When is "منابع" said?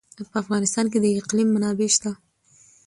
1.53-1.89